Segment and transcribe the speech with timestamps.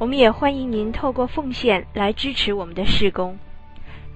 [0.00, 3.36] 我们也欢迎您透过奉献来支持我们的事工。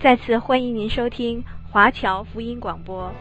[0.00, 3.12] 再次欢迎您收听华侨福音广播。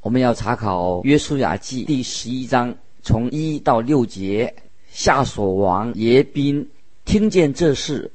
[0.00, 4.52] 我们要查考《约书亚记》第十一章，从一到六节。
[4.88, 6.68] 夏所王耶宾
[7.04, 8.10] 听见这事，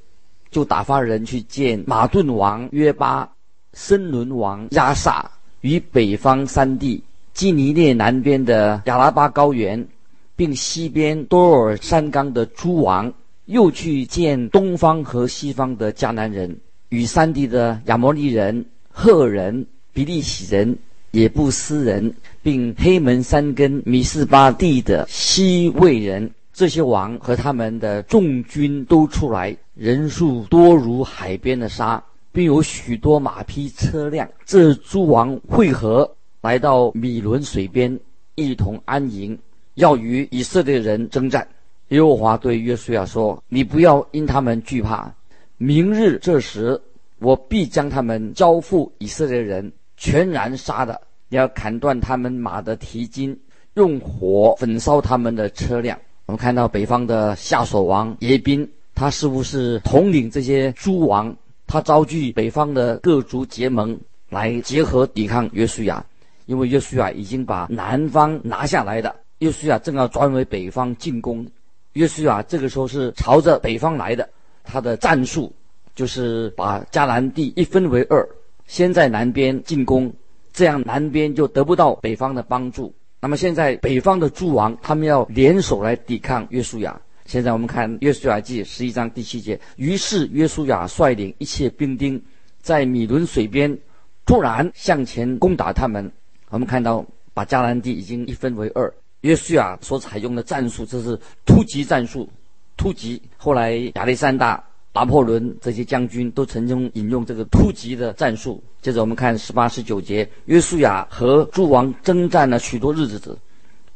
[0.51, 3.27] 就打发人去见马顿王约巴。
[3.73, 7.01] 森伦王亚萨与北方三地、
[7.33, 9.87] 基尼列南边的亚拉巴高原，
[10.35, 13.13] 并西边多尔山冈的诸王，
[13.45, 16.57] 又去见东方和西方的迦南人，
[16.89, 20.77] 与山地的亚摩利人、赫人、比利洗人、
[21.11, 26.29] 也布斯人，并黑门山根米斯巴地的西魏人。
[26.53, 32.03] 这些王和他们的众军都出来，人数多如海边的沙。
[32.33, 37.99] 并有许多马匹车辆，这诸王会合，来到米伦水边，
[38.35, 39.37] 一同安营，
[39.73, 41.45] 要与以色列人争战。
[41.89, 45.13] 耶和华对约书亚说：“你不要因他们惧怕，
[45.57, 46.81] 明日这时，
[47.19, 51.01] 我必将他们交付以色列人，全然杀的。
[51.27, 53.37] 你要砍断他们马的蹄筋，
[53.73, 55.99] 用火焚烧他们的车辆。”
[56.31, 58.65] 我们看到北方的夏琐王耶宾，
[58.95, 61.35] 他似乎是统领这些诸王。
[61.67, 63.99] 他召集北方的各族结盟
[64.29, 66.01] 来结合抵抗约书亚，
[66.45, 71.45] 因为约书亚已经把南方拿下来的，约书亚正要转为北方进攻。
[71.93, 74.29] 约书亚这个时候是朝着北方来的，
[74.63, 75.51] 他的战术
[75.93, 78.25] 就是把迦南地一分为二，
[78.67, 80.09] 先在南边进攻，
[80.53, 82.93] 这样南边就得不到北方的帮助。
[83.23, 86.99] 那么现在北方的诸王他们要联手来抵抗约书亚。
[87.25, 89.57] 现在我们看《约书亚记》十一章第七节。
[89.75, 92.19] 于是约书亚率领一切兵丁，
[92.61, 93.77] 在米伦水边
[94.25, 96.11] 突然向前攻打他们。
[96.49, 98.91] 我们看到把迦南地已经一分为二。
[99.21, 102.27] 约书亚所采用的战术，这是突击战术。
[102.75, 103.21] 突击。
[103.37, 104.61] 后来亚历山大、
[104.93, 108.61] 拿破仑这些将军都曾经引用这个突击的战术。
[108.81, 110.27] 接着我们看十八、十九节。
[110.45, 113.37] 约书亚和诸王征战了许多日子，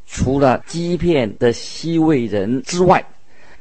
[0.06, 3.04] 除了欺骗的西魏人之外。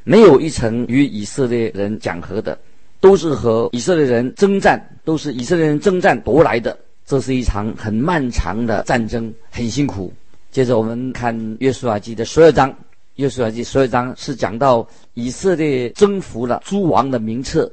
[0.08, 2.56] 没有一城与以色列人讲和的，
[3.00, 6.78] 都是和以色列人征战，都是以色列人征战夺来的。
[7.08, 10.14] 这是一场很漫长的战争，很辛苦。
[10.52, 12.72] 接着我们看约书亚记的十二章，
[13.16, 17.72] 约书亚记十二章是讲到以色列征服了诸王的名册。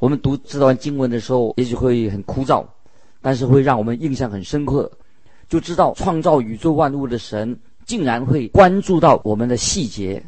[0.00, 2.64] 我们读这段经文的时候，也许会很枯燥，
[3.22, 4.90] 但是会让我们印象很深刻，
[5.48, 10.20] 就知道创造宇宙万物的神竟然会关注到我们的细节。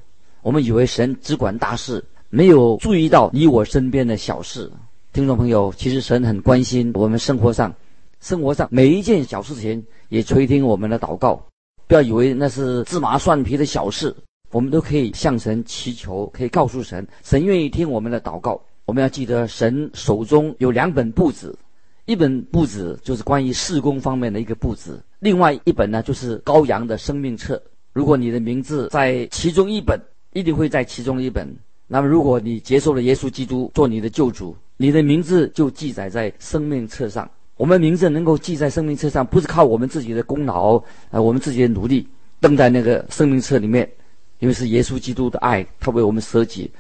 [0.43, 4.71] 我们以为神只管大事，没有注意到你我身边的小事。
[5.13, 7.75] 听众朋友，其实神很关心我们生活上，
[8.21, 11.45] 生活上每一件小事情也垂听我们的祷告。
[11.89, 14.15] 不要以为那是芝麻蒜皮的小事，
[14.51, 18.61] 我们都可以向神祈求，可以告诉神，神愿意听我们的祷告。
[18.85, 21.59] 我们要记得，神手中有两本簿子，
[22.05, 27.61] 一本簿子就是关于事工方面的一个簿子，另外一本呢就是羔羊的生命册。
[27.93, 30.01] 如果你的名字在其中一本，
[30.33, 31.49] 一定会在其中一本。
[31.89, 37.29] 那么，如果你接受了耶稣基督做你的救主，你的名字就记载在生命册上。
[37.57, 40.81] 我们名字能够记在生命册上，不是靠我们自己的功劳，
[41.11, 42.07] 呃，我们自己的努力
[42.39, 43.91] 登在那个生命册里面，
[44.39, 46.71] 因为是耶稣基督的爱，他为我们舍己。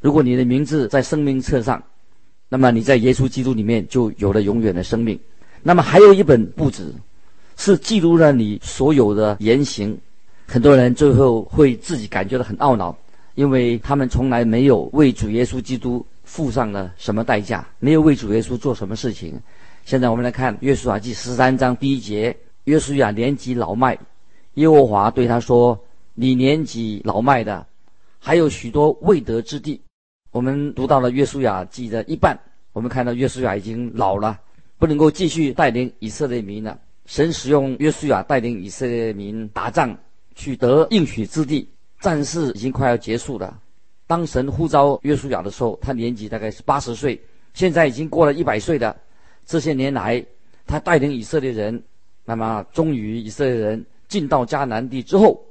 [0.00, 1.82] 如果你的名字在生命册上，
[2.48, 5.18] 那么你在耶稣基督里面就有了永远的生命。
[5.62, 6.94] 那么还有一本簿子，
[7.56, 9.96] 是记录了你所有的言行。
[10.46, 12.96] 很多人最后会自己感觉到很懊恼，
[13.34, 19.38] 因为他们从来没有为主耶稣基督付上了什么代价，没有为主耶稣做什么事情。
[19.84, 23.98] 现在我们来看《约书亚记》十三章第一节：约书亚年纪老迈，
[24.54, 25.78] 耶和华对他说
[26.20, 27.66] ：“你年纪老迈的，
[28.18, 29.80] 还有许多未得之地。”
[30.32, 32.38] 我们读到了《约书亚记》的一半，
[32.74, 34.38] 我们看到约书亚已经老了，
[34.76, 36.78] 不能够继续带领以色列民了。
[37.06, 39.96] 神使用约书亚带领以色列民打仗。
[40.34, 41.66] 取得应许之地，
[42.00, 43.58] 战事已经快要结束了。
[44.06, 47.18] 当神呼召约书亚的时候，他年纪大概是八十岁，
[47.54, 48.94] 现在已经过了一百岁了。
[49.46, 50.22] 这些年来，
[50.66, 51.82] 他带领以色列人，
[52.26, 55.42] 那么终于以色列人进到迦南地之后，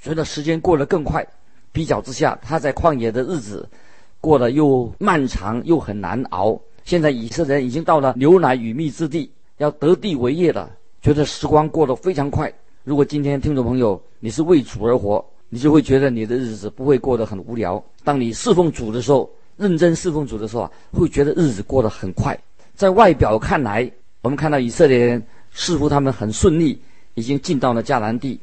[0.00, 1.26] 觉得时间过得更快。
[1.70, 3.68] 比较之下，他在旷野的日子
[4.20, 6.58] 过得又漫长又很难熬。
[6.84, 10.70] 现在以色列人已经到了牛奶与蜜之地，要得地为业了，
[11.02, 12.52] 觉得时光过得非常快。
[12.84, 17.82] 如果今天听众朋友你是为主而活，你就会觉得你的日子不会过得很无聊。
[18.02, 22.36] 当你侍奉主的时候，认真侍奉主的时候啊，会觉得日子过得很快。
[22.74, 23.90] 在外表看来，
[24.22, 25.22] 我们看到以色列人
[25.52, 26.80] 似乎他们很顺利，
[27.14, 28.40] 已经进到了迦南地，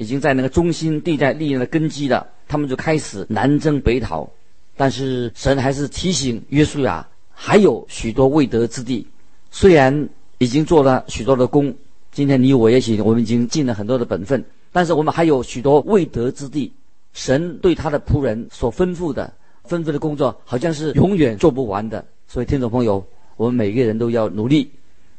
[0.00, 2.26] 已经在那个中心地带立了根基了。
[2.48, 4.28] 他们就开始南征北讨，
[4.76, 9.06] 但是神还是提醒约书亚，还有许多未得之地。
[9.50, 10.08] 虽然
[10.38, 11.72] 已经做了许多的工，
[12.10, 14.42] 今天你我也许我们已经尽了很多的本分，
[14.72, 16.72] 但是我们还有许多未得之地。
[17.12, 19.30] 神对他的仆人所吩咐的、
[19.68, 22.02] 吩咐的工作，好像是永远做不完的。
[22.26, 23.04] 所以，听众朋友。
[23.36, 24.70] 我们每个人都要努力，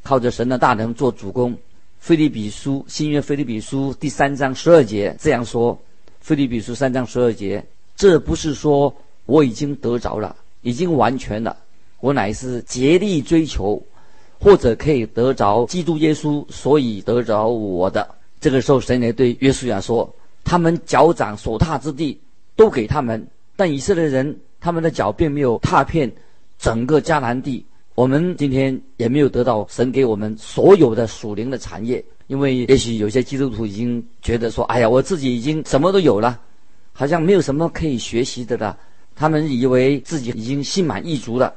[0.03, 1.57] 靠着神的大能做主工。
[2.01, 5.79] 腓立比书新约腓立比书第三章十二节这样说：
[6.19, 7.63] 腓立比书三章十二节，
[7.95, 8.91] 这不是说
[9.27, 11.55] 我已经得着了，已经完全了，
[11.99, 13.79] 我乃是竭力追求，
[14.39, 18.15] 或者可以得着基督耶稣，所以得着我的。
[18.39, 20.11] 这个时候，神也对约书亚说：
[20.43, 22.19] 他们脚掌所踏之地
[22.55, 26.11] 都给他们，但以色列人他们的脚并没有踏遍
[26.57, 27.63] 整个迦南地。
[28.01, 36.39] 我们今天也没有得到神给我们所有的属灵的产业，因为也许有些基督徒已经觉得说：“哎呀，我自己已经什么都有了，
[36.93, 38.75] 好像没有什么可以学习的了。”
[39.15, 41.53] 他们以为自己已经心满意足了，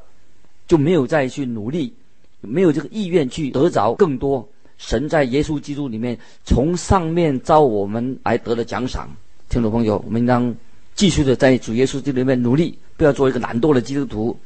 [0.68, 1.94] 就没有再去努力，
[2.42, 4.46] 没有这个意愿去得着更多。
[4.76, 9.08] 神在耶稣基督里面从上面召我们来得了奖赏。
[9.48, 10.54] 听众朋友，我们应当
[10.94, 14.38] 继续的在主耶稣基督里面努力，不要做一个懒惰的基督徒。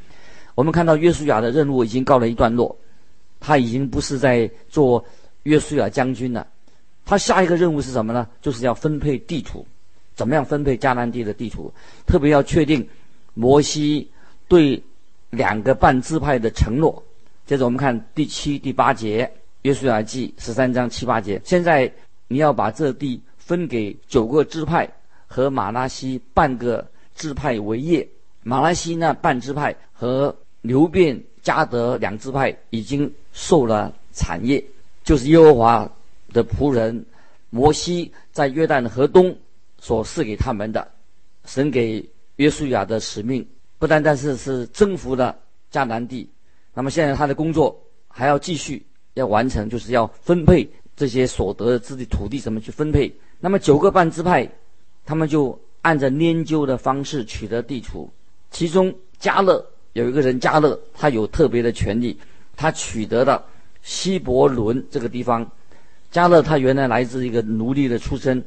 [0.58, 2.76] 我们看到约书亚的任务已经告了一段落，
[3.38, 5.05] 他已经不是在做
[5.44, 6.44] 约书亚将军了。
[7.06, 8.26] 他下一个任务是什么呢？
[8.43, 9.64] 就是要分配地图，
[10.16, 11.72] 怎么样分配迦南地的地图？
[12.08, 12.84] 特别要确定
[13.34, 14.10] 摩西
[14.49, 14.82] 对
[15.31, 17.00] 两个半支派的承诺。
[17.46, 19.31] 接着我们看第七、第八节，
[19.62, 21.40] 约书亚记十三章七八节。
[21.44, 21.88] 现在
[22.26, 24.90] 你要把这地分给九个支派
[25.28, 26.84] 和玛拉西半个
[27.14, 28.08] 支派为业。
[28.43, 30.34] 玛拉西那半支派和
[30.69, 34.62] 流便、迦得两支派已经受了产业，
[35.03, 35.91] 就是耶和华
[36.35, 37.03] 的仆人
[37.49, 39.35] 摩西在约旦河东
[39.81, 40.87] 所赐给他们的。
[41.47, 42.06] 神给
[42.37, 43.44] 约书亚的使命
[43.79, 45.35] 不单单是是征服了
[45.73, 46.29] 迦南地，
[46.75, 47.75] 那么现在他的工作
[48.06, 48.85] 还要继续
[49.15, 53.11] 要完成，就是要分配这些所得的之地土地，怎么去分配？
[53.41, 54.47] 那么九个半支派，
[55.06, 58.11] 他们就按照拈阄的方式取得地土，
[58.50, 59.65] 其中迦勒。
[59.98, 62.16] 有一个人加勒，他有特别的权利，
[62.56, 63.44] 他取得了
[63.82, 65.44] 希伯伦这个地方。
[66.12, 68.42] 加勒他原来来自一个奴隶的出身，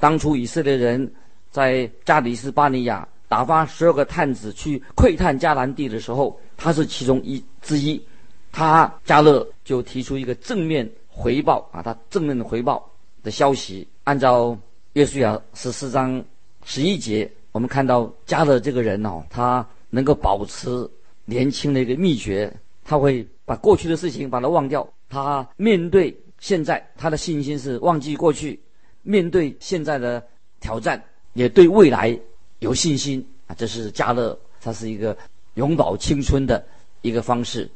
[0.00, 1.08] 当初以色列人
[1.52, 8.02] 在加里斯巴尼亚打发十二个探子去窥探迦南地的时候，他是其中一之一。
[8.50, 12.90] 他加勒就提出一个正面回报啊，他正面的回报
[13.22, 14.58] 的消息，按照
[14.94, 16.20] 约书亚十四章
[16.64, 19.64] 十一节，我们看到加勒这个人哦，他。
[19.90, 20.88] 能够保持
[21.24, 22.52] 年轻的一个秘诀，
[22.84, 24.86] 他会把过去的事情把它忘掉。
[25.08, 28.58] 他面对现在，他的信心是忘记过去，
[29.02, 30.22] 面对现在的
[30.60, 31.02] 挑战，
[31.32, 32.18] 也对未来
[32.58, 33.54] 有信心啊！
[33.56, 35.16] 这是加勒，他是一个
[35.54, 36.64] 永葆青春的
[37.02, 37.68] 一个方式。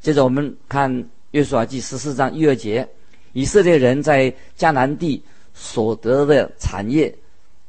[0.00, 2.88] 接着我们看约书亚记十四章一二节，
[3.32, 5.20] 以色列人在迦南地
[5.52, 7.12] 所得的产业，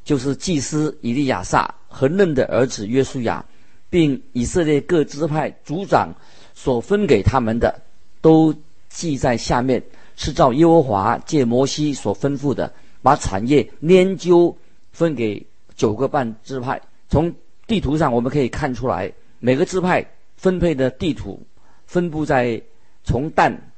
[0.04, 3.44] 就是祭司以利亚撒和嫩的儿子约书亚。
[3.90, 6.14] 并以色列各支派族长
[6.54, 7.82] 所分给他们的，
[8.22, 8.54] 都
[8.90, 9.82] 记在下面，
[10.16, 14.56] 是照耶和华借摩西所吩咐的，把产业拈阄
[14.92, 16.82] 分给九个半支派。
[17.10, 17.34] 从
[17.66, 21.42] 地图上我们可以看出来，每个支派分配的地土
[21.86, 22.62] 分布在
[23.04, 23.72] 从但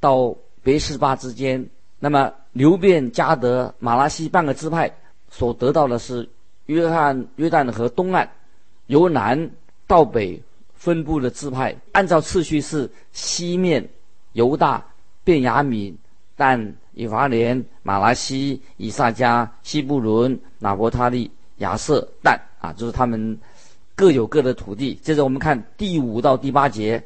[0.00, 1.64] 到别是巴之间。
[2.00, 4.92] 那么流便、迦得、玛拉西半个支派
[5.30, 6.28] 所得到的是
[6.66, 8.28] 约翰约旦河东岸。
[8.92, 9.50] 由南
[9.86, 10.38] 到北
[10.74, 13.88] 分布的支派，按照次序是西面
[14.34, 14.86] 犹大、
[15.24, 15.94] 便雅悯、
[16.36, 23.38] 但、以法莲、马拉西、以萨迦、西布伦、拿伯他利、亚设、但啊，就是他们
[23.94, 24.94] 各有各的土地。
[24.96, 27.02] 接着我们看第五到第八节，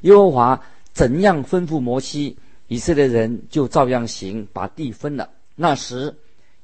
[0.00, 0.58] 耶和华
[0.94, 2.34] 怎样吩咐摩西，
[2.68, 5.28] 以色列人就照样行，把地分了。
[5.54, 6.14] 那时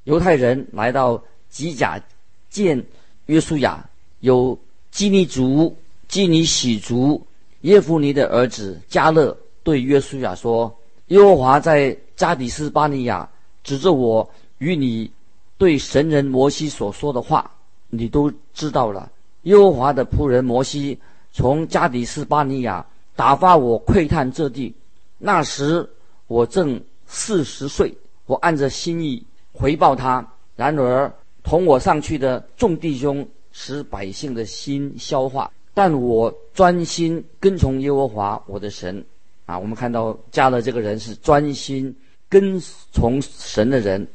[0.05, 2.01] 犹太人来到吉甲
[2.49, 2.83] 见
[3.27, 3.87] 约书亚。
[4.23, 4.57] 有
[4.89, 5.75] 基尼族、
[6.07, 7.21] 基尼喜族、
[7.61, 10.73] 耶夫尼的儿子迦勒对约书亚说
[11.07, 13.29] ：“耶和华在加底斯巴尼亚
[13.65, 14.27] 指着我
[14.59, 15.11] 与你
[15.57, 17.51] 对神人摩西所说的话，
[17.89, 19.11] 你都知道了。
[19.41, 20.97] 耶和华的仆人摩西
[21.33, 22.85] 从加底斯巴尼亚
[23.17, 24.73] 打发我窥探这地，
[25.17, 25.85] 那时
[26.27, 27.93] 我正四十岁，
[28.25, 30.25] 我按着心意回报他。
[30.55, 31.13] 然而
[31.43, 39.03] 同我上去的众弟兄使百姓的心消化。”但我专心跟从耶和华我的神，
[39.45, 41.95] 啊，我们看到加勒这个人是专心
[42.29, 44.05] 跟从神的人。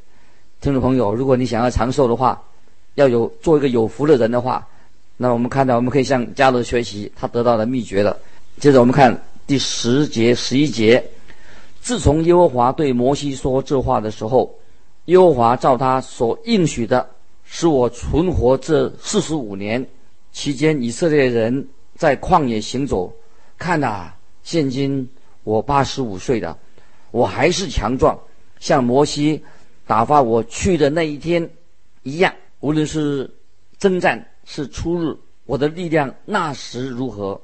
[0.61, 2.41] 听众朋友，如果你想要长寿的话，
[2.95, 4.65] 要有做一个有福的人的话，
[5.17, 8.17] 那我们看到我们可以向加勒学习他得到的秘诀了。
[8.57, 11.03] 接着我们看第十节、十一节，
[11.81, 14.53] 自从耶和华对摩西说这话的时候，
[15.05, 17.05] 耶和华照他所应许的，
[17.51, 19.85] 使我存活这四十五年。
[20.31, 23.11] 期间，以色列人在旷野行走，
[23.57, 24.13] 看呐，
[24.43, 25.09] 现今
[25.43, 26.57] 我八十五岁了，
[27.09, 28.17] 我还是强壮，
[28.59, 29.43] 像摩西
[29.87, 31.49] 打发我去的那一天
[32.03, 32.31] 一样。
[32.59, 33.29] 无论是
[33.79, 37.41] 征战是出入，我的力量那时如何，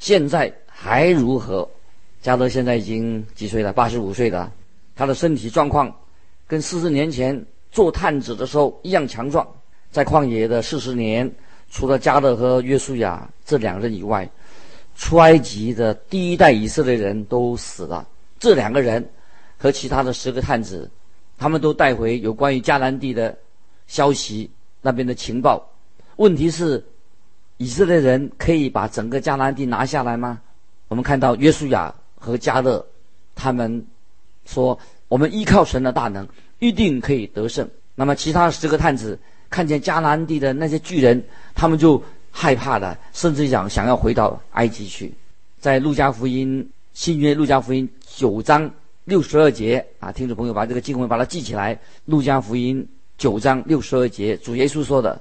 [0.00, 1.70] 现在还如何？
[2.20, 3.72] 加德现在已经几岁了？
[3.72, 4.52] 八十五岁了，
[4.96, 5.94] 他的身体状况
[6.48, 9.46] 跟四十年前做探子的时候一样强壮，
[9.90, 11.30] 在旷野的四十年。
[11.70, 14.26] 除了迦勒和约书亚这两人以外，
[14.96, 18.08] 出埃及的第一代以色列人都死了。
[18.38, 19.06] 这两个人
[19.58, 20.90] 和其他的十个探子，
[21.36, 23.36] 他们都带回有关于迦南地的
[23.86, 25.62] 消息，那边的情报。
[26.16, 26.82] 问题是，
[27.58, 30.40] 以色列人可以把整个迦南地拿下来吗？
[30.88, 32.82] 我们看到约书亚和迦勒，
[33.34, 33.86] 他们
[34.46, 36.26] 说：“我们依靠神的大能，
[36.58, 39.18] 一定可以得胜。”那么其他十个探子。
[39.50, 41.24] 看见迦南地的那些巨人，
[41.54, 45.10] 他们就害怕了，甚至想想要回到埃及去。
[45.58, 48.70] 在路加福音新约路加福音九章
[49.06, 51.80] 六十二节啊，听众朋友把这个经文把它记起来。
[52.04, 52.86] 路加福音
[53.16, 55.18] 九章六十二节，主耶稣说的，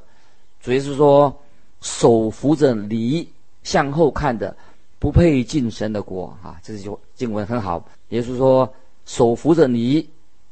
[0.62, 1.34] 主耶稣说
[1.80, 3.26] ：“手扶着犁
[3.64, 4.54] 向后看的，
[5.00, 7.90] 不配进神的国。”啊，这句经文很好。
[8.10, 8.70] 耶稣说
[9.08, 10.06] ：“手扶着犁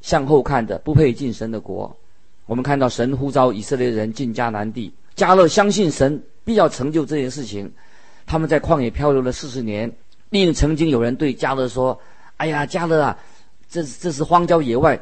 [0.05, 1.91] 向后看的，不配进神的国。”
[2.45, 7.73] 我们看到神呼召以色列人进迦南地，迦勒相信神必要成就这件事情。
[8.27, 9.91] 他们在旷野漂流了四十年，
[10.29, 11.99] 另曾经有人对迦勒说
[12.37, 13.17] ：“哎呀，迦勒啊，
[13.67, 14.99] 这这是荒郊野外，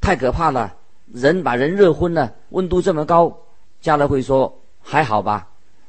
[0.00, 0.74] 太可怕了，
[1.12, 3.36] 人把人热昏了，温度这么高。”
[3.82, 5.46] 迦勒会说：“还好吧，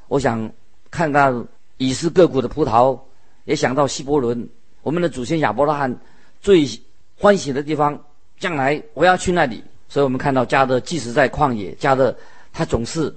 [0.10, 0.52] 我想
[0.92, 1.46] 看到
[1.78, 3.00] 已是各国的葡萄，
[3.46, 4.50] 也想到希伯伦，
[4.84, 5.98] 我们的祖先亚伯拉罕
[6.42, 6.68] 最
[7.18, 7.98] 欢喜的地方，
[8.40, 12.14] 将来我要去那里。”所以我们看到加勒，即使在旷野，加勒
[12.52, 13.14] 他总是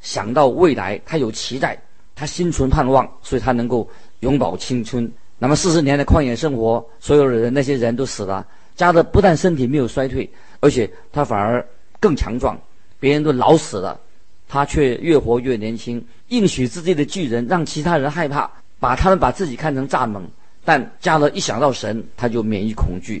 [0.00, 1.76] 想到未来，他有期待，
[2.14, 3.88] 他心存盼望，所以他能够
[4.20, 5.10] 永葆青春。
[5.40, 10.30] 那么四十年的旷野生活，所有的人那些人都死了，加勒不但身体没有衰退，
[10.60, 11.66] 而且他反而
[11.98, 12.56] 更强壮。
[13.00, 14.00] 别人都老死了，
[14.48, 16.02] 他却越活越年轻。
[16.28, 20.22] 应许自己的巨人让其他人害怕，把他们把自己看成蚱蜢，
[20.64, 23.20] 但加勒一想到神，他就免于恐惧。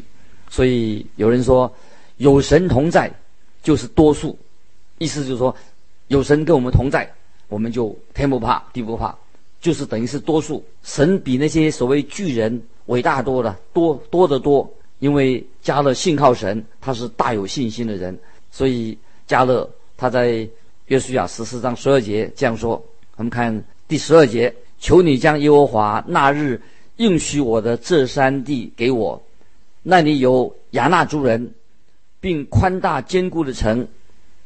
[0.54, 1.72] 所以有人说。
[2.18, 3.12] 有神同在，
[3.60, 4.38] 就是多数。
[4.98, 5.52] 意思就是说，
[6.06, 7.12] 有神跟我们同在，
[7.48, 9.12] 我们就天不怕地不怕，
[9.60, 10.64] 就是等于是多数。
[10.84, 14.72] 神比那些所谓巨人伟大多了，多多得多。
[15.00, 18.16] 因为加勒信靠神，他是大有信心的人，
[18.52, 18.96] 所以
[19.26, 20.48] 加勒他在
[20.86, 22.80] 约书亚十四章十二节这样说。
[23.16, 26.62] 我们看第十二节：求你将耶和华那日
[26.98, 29.20] 应许我的这山地给我，
[29.84, 31.54] 那里有亚衲诸人。
[32.24, 33.86] 并宽大坚固的城，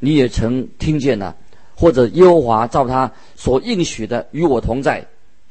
[0.01, 1.37] 你也曾听见了，
[1.77, 5.07] 或者耶和华照他所应许的与我同在，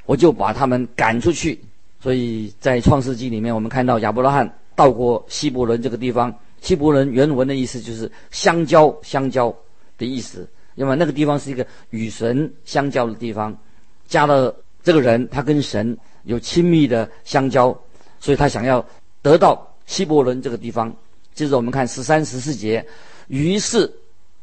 [0.05, 1.57] 我就把他们赶出去。
[2.01, 6.37] 所以在创世纪里面，我们看到亚伯拉罕到过希伯伦这个地方。
[6.59, 9.55] 希伯伦原文的意思就是相交、相交
[9.97, 13.57] 的意思，因为那个地方是一个与神相交的地方。
[14.05, 14.53] 加勒
[14.83, 17.73] 这个人，他跟神有亲密的相交，
[18.19, 18.85] 所以他想要
[19.21, 20.95] 得到希伯伦这个地方。
[21.33, 22.85] 接着我们看十三、十四节，
[23.27, 23.91] 于是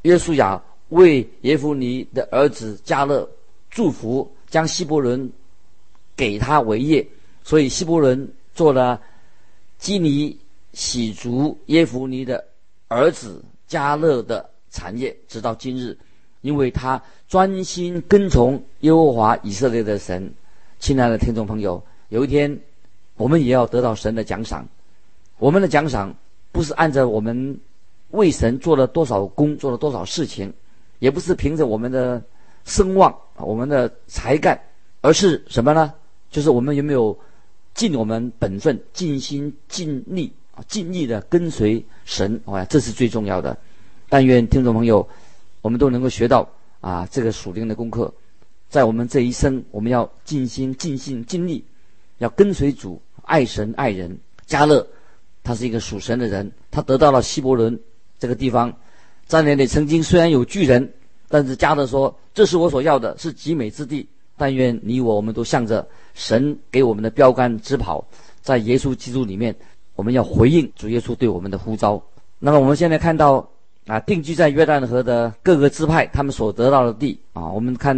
[0.02, 3.28] 约书亚为耶孚尼的儿子加勒
[3.70, 5.30] 祝福，将希伯伦
[6.16, 7.04] 给他为业，
[7.42, 9.00] 所以希伯伦做了
[9.78, 10.38] 基尼
[10.72, 12.44] 洗族耶孚尼的
[12.86, 15.98] 儿子加勒的产业，直到今日，
[16.42, 20.32] 因为他专心跟从耶和华以色列的神。
[20.78, 22.56] 亲爱的听众朋友，有一天
[23.16, 24.64] 我们也要得到神的奖赏，
[25.38, 26.14] 我们的奖赏。
[26.52, 27.58] 不是按照我们
[28.10, 30.52] 为神做了多少功，做了多少事情，
[31.00, 32.22] 也不是凭着我们的
[32.64, 34.56] 声望、我们的才干，
[35.00, 35.92] 而是什么呢？
[36.30, 37.18] 就是我们有没有
[37.74, 43.58] 尽我们本分，尽心尽力啊，尽力的跟随神，啊，这是最重要的。
[44.08, 45.04] 但愿听众朋友，
[45.60, 46.48] 我们都能够学到
[46.80, 48.14] 啊，这个属灵的功课，
[48.68, 51.64] 在我们这一生，我们要尽心、尽心、尽力，
[52.18, 54.16] 要跟随主，爱神爱人。
[54.46, 54.86] 加勒，
[55.44, 57.78] 他是一个属神的人，他得到了希伯伦
[58.18, 58.74] 这个地方，
[59.26, 60.92] 在那里曾经虽然有巨人，
[61.28, 68.04] 但是迦德说：“这是我所要的，是极美之地。”但愿你我，我们都向着神给我们的标杆直跑，
[68.42, 69.54] 在耶稣基督里面，
[69.94, 72.02] 我们要回应主耶稣对我们的呼召。
[72.40, 73.48] 那么我们现在看到
[73.86, 77.94] 啊，定居在约旦河的各个支派，他们所得到的地啊，我们看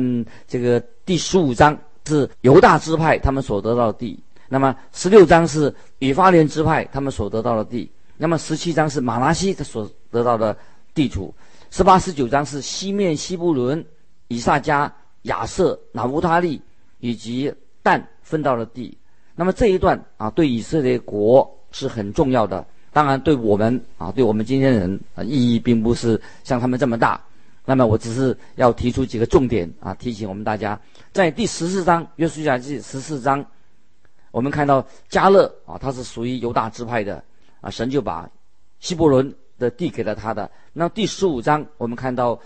[0.47, 10.57] 这个第十五章是犹大支派他们所得到的地，那么十六章是以法莲支派他们所得到的地，那么十七章是玛拿西他所得到的
[10.95, 11.35] 地图，
[11.71, 13.85] 十八、十九章是西面西布伦、
[14.29, 14.91] 以萨迦。
[15.27, 16.63] 亚设、拿乌他利
[17.01, 18.97] 以及但分到了地，
[19.35, 22.65] 那么这一段啊，对以色列国是很重要的。
[22.93, 27.21] 当然，对我们啊，对我们今天人啊，意义并不是像他们这么大。
[27.65, 30.81] 那么，我只是要提出几个重点啊，提醒我们大家，
[31.13, 33.45] 在第十四章《约书亚记》十四章，
[34.37, 37.25] 我们看到加勒啊，他是属于犹大支派的
[37.63, 38.29] 啊，神就把
[38.81, 40.51] 希伯伦的地给了他的。
[40.75, 42.39] 那第十五章，我们看到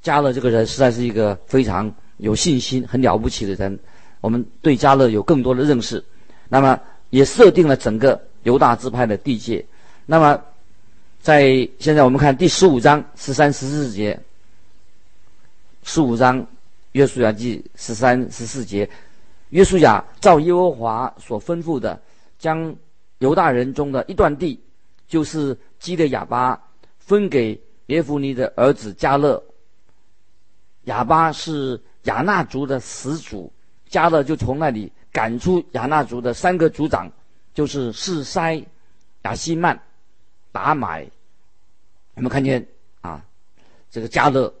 [0.00, 1.92] 加勒这个人实在是一个非常。
[2.16, 3.78] 有信心、很了不起的人，
[4.22, 6.02] 我们对加勒有更多的认识。
[6.48, 9.62] 那么也设定了整个犹大支派的地界。
[10.06, 10.42] 那么
[11.20, 14.18] 在现在我们看第十五章十三、十四节。
[15.82, 16.46] 十五章
[16.92, 18.88] 约书亚记十三、十四节，
[19.50, 22.00] 约书亚照耶和华所吩咐的，
[22.38, 22.74] 将
[23.18, 24.60] 犹大人中的一段地，
[25.08, 26.60] 就是基的亚巴，
[26.98, 29.42] 分给耶夫尼的儿子加勒。
[30.84, 31.80] 亚巴是。
[32.06, 33.52] 亚衲族的始祖，
[33.88, 37.10] 加勒就从那里赶出亚衲族的三个族长，
[37.52, 38.64] 就是示筛、
[39.22, 39.76] 亚希曼、
[40.52, 41.04] 达买。
[42.14, 42.64] 我们看见
[43.00, 43.20] 啊，
[43.90, 44.54] 这个加勒，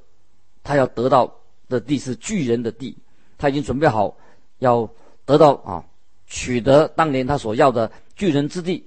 [0.64, 1.32] 他要得到
[1.68, 2.98] 的地是巨人的地，
[3.38, 4.12] 他已经准备好
[4.58, 4.88] 要
[5.24, 5.84] 得到啊，
[6.26, 8.84] 取得当年他所要的巨人之地，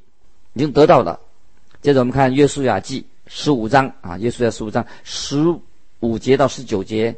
[0.53, 1.19] 已经得到了。
[1.82, 5.38] 接着我们看约书亚记十五章啊，约书亚十五章十
[5.99, 7.15] 五节到十九节。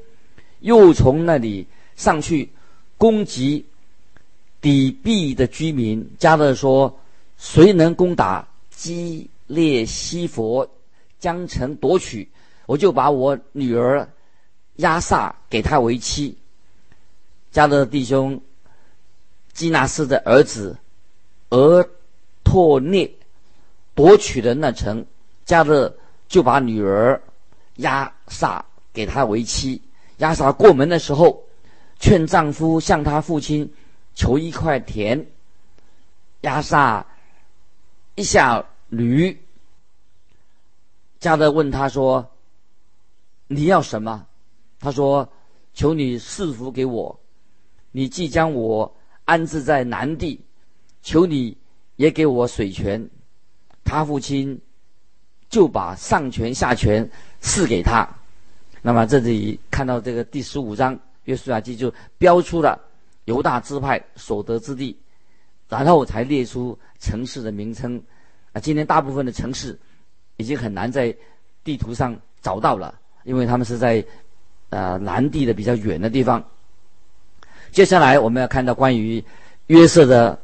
[0.60, 2.52] 又从那里上去
[2.98, 3.66] 攻击
[4.62, 6.08] 底壁的居民。
[6.20, 7.00] 加勒说
[7.40, 10.68] ：“谁能攻打基列西弗，
[11.20, 12.30] 将城夺取，
[12.68, 14.08] 我就把我女儿
[14.76, 16.38] 亚撒给他为妻。”
[17.52, 18.42] 加勒弟兄
[19.54, 20.78] 基纳斯的儿子
[21.50, 21.88] 俄
[22.44, 23.12] 托涅
[23.94, 25.06] 夺取了那城，
[25.44, 25.94] 加勒
[26.28, 27.22] 就把女儿
[27.76, 29.82] 亚萨给他为妻。
[30.18, 31.44] 亚萨过门的时候，
[32.00, 33.74] 劝丈夫向他父亲
[34.16, 35.28] 求一块田。
[36.42, 37.06] 亚萨
[38.16, 39.42] 一下驴，
[41.20, 42.32] 加勒问他说
[43.48, 44.26] ：“你要什么？”
[44.80, 45.30] 他说
[45.76, 47.20] ：“求你赐福给我。
[47.92, 48.94] 你即将我
[49.26, 50.40] 安置在南地，
[51.02, 51.56] 求你
[51.96, 53.10] 也给我水泉。”
[53.84, 54.60] 他父亲
[55.50, 57.10] 就把上泉下泉
[57.42, 58.08] 赐给他。
[58.82, 62.80] 那么这里看到这个第十五章约书亚记就标出了
[63.26, 64.98] 犹大支派所得之地，
[65.68, 68.02] 然后才列出城市的名称。
[68.54, 69.78] 啊，今天大部分的城市
[70.38, 71.16] 已经很难在
[71.64, 74.04] 地图上找到了，因为他们是在
[74.70, 76.44] 呃南地的比较远的地方。
[77.72, 79.24] 接下来我们要看到关于
[79.68, 80.40] 约瑟的，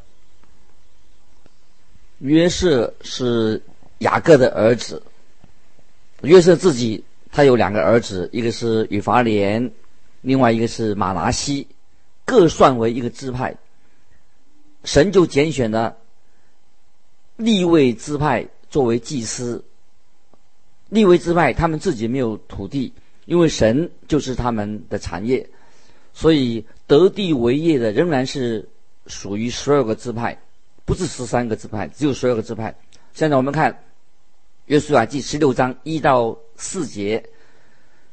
[2.19, 3.61] 约瑟是
[3.99, 5.01] 雅各的儿子，
[6.21, 7.03] 约瑟自己。
[7.29, 9.69] 他有两个儿子，一个是以法莲，
[10.21, 11.67] 另外一个是马拿西，
[12.25, 13.55] 各算为一个支派。
[14.85, 15.95] 神就拣选了
[17.35, 19.63] 利未支派作为祭司。
[20.89, 22.91] 利未支派他们自己没有土地，
[23.25, 25.47] 因为神就是他们的产业，
[26.13, 28.67] 所以得地为业的仍然是
[29.05, 30.41] 属于十二个支派，
[30.85, 32.75] 不是十三个支派，只有十二个支派。
[33.13, 33.83] 现在我们看。
[34.67, 37.23] 约书亚记十六章一到四节，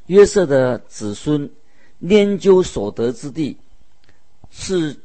[0.05, 1.51] 约瑟的子孙
[1.99, 3.57] 研究所得之地，
[4.51, 4.95] 是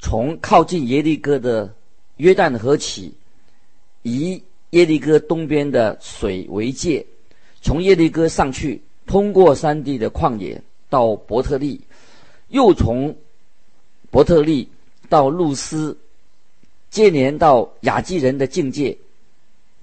[0.00, 1.72] 从靠近耶利哥的
[2.16, 3.14] 约旦河起，
[4.02, 7.06] 以耶利哥东边的水为界，
[7.62, 11.80] 从耶利哥上去，通过山地的旷野到伯特利，
[12.48, 13.16] 又从
[14.10, 14.68] 伯特利
[15.08, 15.98] 到路斯，
[16.90, 18.96] 接连到亚基人的境界，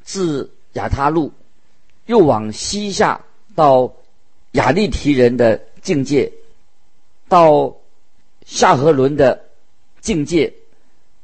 [0.03, 0.49] 至。
[0.73, 1.31] 亚他路，
[2.07, 3.23] 又往西下
[3.53, 3.93] 到
[4.53, 6.33] 亚利提人的境界，
[7.27, 7.75] 到
[8.43, 9.39] 夏河伦的
[10.01, 10.51] 境界，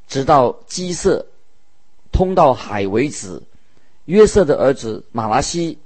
[0.07, 1.25] 直到基色，
[2.11, 3.41] 通到海为止。
[4.05, 5.79] 约瑟的儿子马拉西、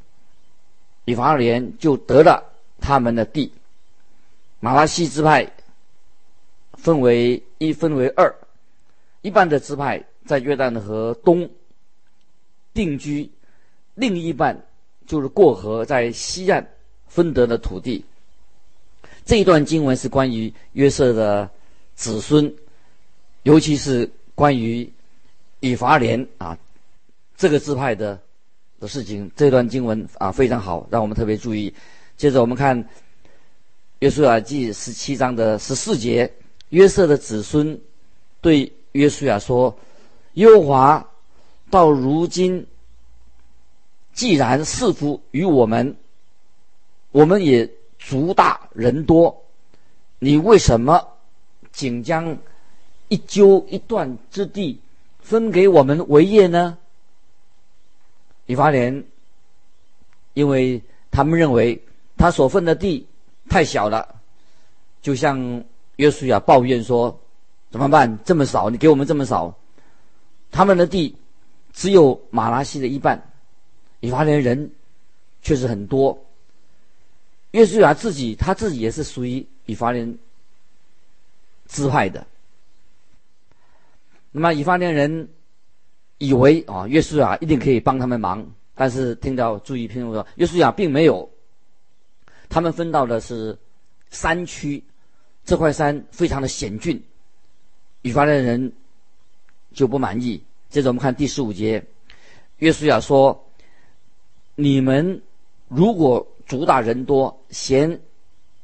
[1.05, 2.43] 以法莲就得了
[2.81, 3.49] 他们的地。
[4.63, 5.45] 马拉西支派
[6.75, 8.33] 分为一，分为二，
[9.21, 11.49] 一半的支派在约旦河东
[12.73, 13.29] 定居，
[13.93, 14.57] 另一半
[15.05, 16.65] 就是过河在西岸
[17.07, 18.05] 分得的土地。
[19.25, 21.49] 这一段经文是关于约瑟的
[21.93, 22.49] 子孙，
[23.41, 24.89] 尤其是关于
[25.59, 26.57] 以法莲啊。
[27.35, 28.17] 这个支派的
[28.79, 31.73] 的事情，这段经文啊非常好，让我们特别注意。
[32.15, 32.81] 接着我们看
[34.03, 36.29] 《约书亚记》十七章的十四节，
[36.71, 37.79] 约瑟的子孙
[38.41, 39.73] 对约书亚说
[40.35, 41.09] ：“耶和华
[41.69, 42.67] 到如今
[44.11, 45.95] 既然赐福于我们，
[47.13, 49.45] 我们也族大人多，
[50.19, 51.07] 你为什么
[51.71, 52.37] 仅将
[53.07, 54.77] 一揪一段之地
[55.21, 56.77] 分给我们为业呢？”
[58.47, 59.01] 以法莲，
[60.33, 61.81] 因为他们认为
[62.17, 63.07] 他所分的地
[63.49, 64.21] 太小了，
[65.01, 65.63] 就像
[65.97, 67.19] 约书亚抱怨说
[67.71, 68.19] ：“怎么办？
[68.23, 69.53] 这么少，你给我们这么少。”
[70.51, 71.15] 他们的地
[71.71, 73.31] 只有马拉西的一半，
[73.99, 74.71] 以法莲人
[75.41, 76.25] 确实很多。
[77.51, 80.17] 约书亚自己，他自己也是属于以法莲
[81.67, 82.25] 支派的。
[84.31, 85.29] 那么以法莲人。
[86.19, 91.29] 以为啊，约书亚一定可以帮他们忙，但是听到注意听说，约书亚并没有。
[92.53, 93.57] 他们分到的是
[94.11, 94.83] 山区，
[95.43, 97.01] 这块山非常的险峻，
[98.03, 98.71] 以法莲人
[99.73, 100.39] 就不满意。
[100.69, 101.83] 接着我们看第十五节，
[102.59, 103.43] 约书亚说
[104.53, 105.23] ：“你们
[105.67, 107.99] 如果主打人多，嫌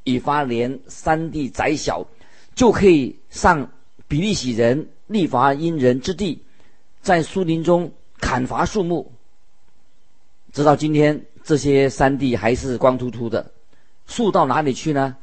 [0.04, 2.06] 以法莲山地窄小，
[2.54, 3.72] 就可以上
[4.08, 6.44] 比利洗人利乏音人之地。”
[7.02, 9.12] 在树林中砍伐树木，
[10.54, 13.52] 直到今天，这些山地还是光秃秃的，
[14.10, 15.16] 树到哪里去呢？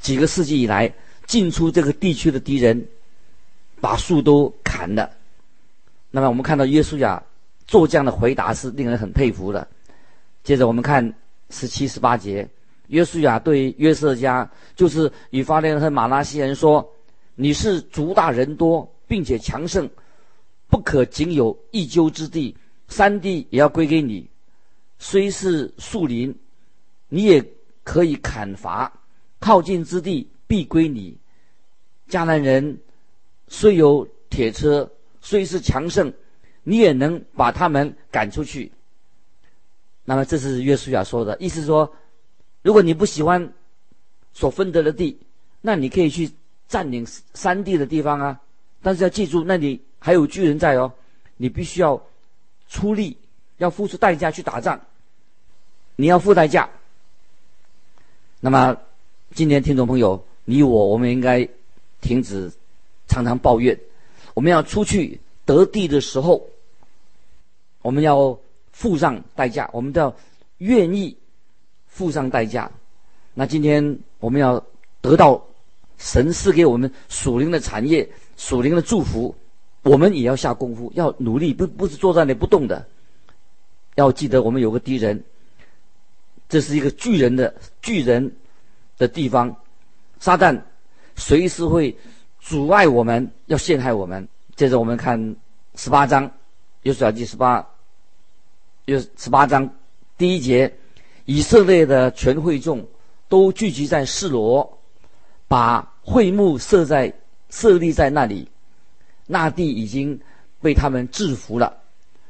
[0.00, 0.92] 几个世纪以来，
[1.26, 2.88] 进出这个地区的敌人，
[3.80, 5.10] 把树都砍了。
[6.10, 7.22] 那么，我们看到约书亚
[7.66, 9.68] 做这样的回答是令人很佩服的。
[10.42, 11.14] 接着，我们看
[11.50, 12.48] 十七、十八节，
[12.88, 16.88] 约书亚对约瑟家，就是以法莲和马拉西人说
[17.36, 19.88] ：“你是族大人多，并且强盛。”
[20.68, 22.56] 不可仅有一阄之地，
[22.88, 24.26] 山地也要归给你。
[24.98, 26.34] 虽是树林，
[27.08, 27.44] 你也
[27.86, 28.90] 可以砍伐；
[29.38, 31.16] 靠近之地必归你。
[32.10, 32.80] 迦南人
[33.46, 36.12] 虽有铁车，虽是强盛，
[36.64, 38.72] 你也能把他们赶出去。
[40.04, 41.94] 那么这是约书亚说的意思说，
[42.62, 43.52] 如果你不喜欢
[44.34, 45.16] 所分得的地，
[45.60, 46.28] 那你可以去
[46.66, 48.40] 占领山地的地方啊。
[48.82, 49.80] 但是要记住，那里。
[49.98, 50.92] 还有巨人在哦，
[51.36, 52.00] 你必须要
[52.68, 53.16] 出力，
[53.58, 54.78] 要付出代价去打仗，
[55.96, 56.68] 你要付代价。
[58.40, 58.76] 那么，
[59.34, 61.48] 今天听众朋友，你我我们应该
[62.00, 62.52] 停止
[63.08, 63.78] 常常抱怨，
[64.34, 66.46] 我们要出去得地的时候，
[67.82, 68.38] 我们要
[68.72, 70.14] 付上代价，我们都要
[70.58, 71.16] 愿意
[71.86, 72.70] 付上代价。
[73.34, 74.62] 那今天我们要
[75.00, 75.42] 得到
[75.98, 79.34] 神赐给我们属灵的产业、属灵的祝福。
[79.82, 82.84] 我们也要下功夫，要努力，不不是坐在那里不动的。
[83.94, 85.22] 要记得，我们有个敌人，
[86.48, 88.30] 这是一个巨人的巨人
[88.98, 89.54] 的地方，
[90.18, 90.60] 撒旦
[91.16, 91.96] 随时会
[92.40, 94.26] 阻碍我们，要陷害我们。
[94.54, 95.36] 接着我们看
[95.74, 96.30] 十八章，
[96.82, 97.66] 约书亚记十八，
[98.86, 99.68] 约十八章
[100.16, 100.72] 第一节，
[101.24, 102.86] 以色列的全会众
[103.28, 104.78] 都聚集在示罗，
[105.48, 107.12] 把会幕设在
[107.50, 108.48] 设立在那里。
[109.26, 110.18] 那地已经
[110.60, 111.76] 被他们制服了。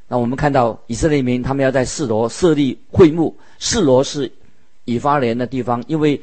[0.08, 3.36] 那我们看到以色列民，他们要在示罗设立会幕。
[3.58, 4.30] 示罗是
[4.84, 6.20] 以法莲的地方，因为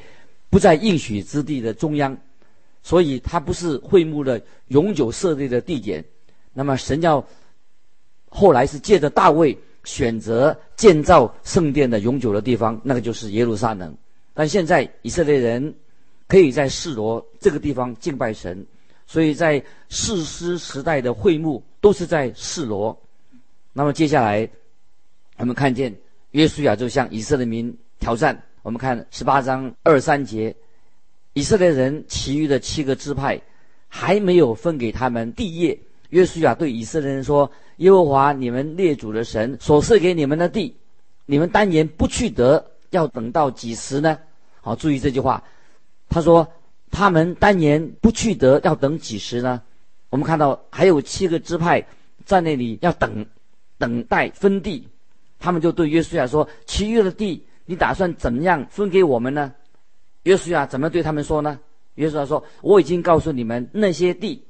[0.49, 2.17] 不在应许之地的中央，
[2.81, 6.03] 所以它不是会幕的永久设立的地点。
[6.53, 7.25] 那么神要
[8.29, 13.93] 后来是借着大卫选择建造圣殿的永久的地方，那个就是耶路撒冷。
[14.33, 15.73] 但现在以色列人
[16.27, 18.65] 可以在示罗这个地方敬拜神。
[19.05, 22.97] 所以在士师时代的会幕都是在示罗。
[23.73, 24.47] 那么接下来，
[25.37, 25.93] 我们看见
[26.31, 28.41] 约书亚就向以色列民挑战。
[28.61, 30.55] 我们看十八章二三节，
[31.33, 33.41] 以色列人其余的七个支派
[33.89, 35.77] 还没有分给他们地业。
[36.09, 40.75] 约书亚对以色列人说：“耶和华你们列祖的神所赐给你们的地，
[41.25, 44.17] 你们单言不去得，要等到几时呢？”
[44.61, 45.43] 好，注意这句话，
[46.09, 46.47] 他说。
[46.95, 49.63] 他们单言不去得，要等几时呢？
[50.11, 51.83] 我们看到还有七个支派
[52.23, 53.25] 在那里要等，
[53.83, 54.87] 等待分地。
[55.37, 59.53] 他们就对约书亚说：“其余的地，你打算怎么样分给我们呢？”
[60.23, 61.59] 约书亚怎么对他们说呢？
[61.95, 64.41] 约书亚说：“我已经告诉你们那些地，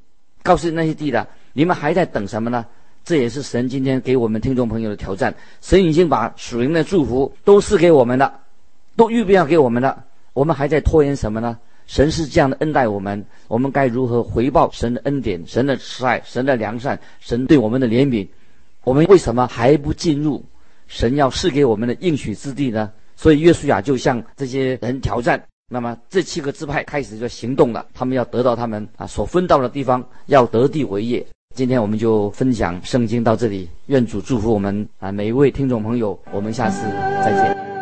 [0.43, 2.63] 告诉那些地的，你们还在等什么呢？”
[3.03, 5.33] 这也是神今天给我们听众朋友的挑战。
[5.61, 8.41] 神已经把属灵的祝福都赐给我们了，
[8.95, 11.57] 都预备要给我们了，我们还在拖延什么呢？
[11.87, 18.27] 神是这样的恩待我们，我们该如何回报神的恩典、神的慈爱、神的良善、神对我们的怜悯？
[18.83, 20.43] 我们为什么还不进入
[20.87, 22.91] 神要赐给我们的应许之地呢？
[23.15, 25.41] 所以约书亚就向这些人挑战。
[25.71, 31.25] 那么这七个支派开始就行动了，他们要得到他们啊所分到的地方，要得地为业。
[31.55, 36.81] 今天我们就分享圣经到这里，愿主祝福我们啊每一位听众朋友，我们下次
[37.23, 37.72] 再见。